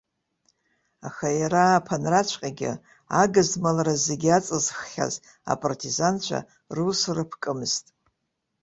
Аха 1.07 1.27
иара 1.39 1.61
ааԥынраҵәҟьагьы, 1.65 2.71
агызмалра 3.21 3.93
зегьы 4.05 4.29
аҵызххьаз 4.37 5.13
апартизанцәа, 5.51 6.39
русура 6.75 7.23
ԥкымызт. 7.31 7.85